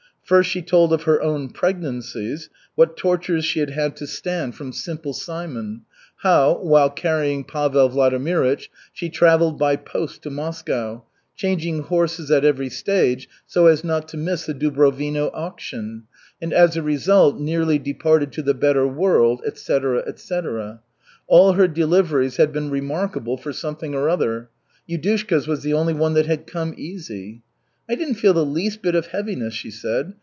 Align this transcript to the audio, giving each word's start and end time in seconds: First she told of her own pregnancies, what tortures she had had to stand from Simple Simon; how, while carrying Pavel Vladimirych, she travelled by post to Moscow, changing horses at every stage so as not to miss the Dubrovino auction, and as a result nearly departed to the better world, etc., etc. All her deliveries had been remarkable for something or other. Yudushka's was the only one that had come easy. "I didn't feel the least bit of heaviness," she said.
First 0.23 0.49
she 0.49 0.61
told 0.61 0.93
of 0.93 1.03
her 1.03 1.21
own 1.21 1.49
pregnancies, 1.49 2.49
what 2.75 2.95
tortures 2.95 3.43
she 3.43 3.59
had 3.59 3.71
had 3.71 3.97
to 3.97 4.07
stand 4.07 4.55
from 4.55 4.71
Simple 4.71 5.11
Simon; 5.11 5.81
how, 6.23 6.57
while 6.61 6.89
carrying 6.89 7.43
Pavel 7.43 7.89
Vladimirych, 7.89 8.69
she 8.93 9.09
travelled 9.09 9.59
by 9.59 9.75
post 9.75 10.21
to 10.21 10.29
Moscow, 10.29 11.03
changing 11.35 11.81
horses 11.81 12.31
at 12.31 12.45
every 12.45 12.69
stage 12.69 13.27
so 13.45 13.67
as 13.67 13.83
not 13.83 14.07
to 14.07 14.15
miss 14.15 14.45
the 14.45 14.53
Dubrovino 14.53 15.31
auction, 15.33 16.03
and 16.41 16.53
as 16.53 16.77
a 16.77 16.81
result 16.81 17.37
nearly 17.37 17.77
departed 17.77 18.31
to 18.31 18.41
the 18.41 18.53
better 18.53 18.87
world, 18.87 19.41
etc., 19.45 20.01
etc. 20.07 20.79
All 21.27 21.53
her 21.53 21.67
deliveries 21.67 22.37
had 22.37 22.53
been 22.53 22.69
remarkable 22.69 23.35
for 23.35 23.51
something 23.51 23.93
or 23.93 24.07
other. 24.07 24.49
Yudushka's 24.89 25.45
was 25.45 25.61
the 25.61 25.73
only 25.73 25.93
one 25.93 26.13
that 26.13 26.27
had 26.27 26.47
come 26.47 26.73
easy. 26.77 27.41
"I 27.89 27.95
didn't 27.95 28.13
feel 28.15 28.31
the 28.33 28.45
least 28.45 28.81
bit 28.81 28.95
of 28.95 29.07
heaviness," 29.07 29.53
she 29.53 29.71
said. 29.71 30.13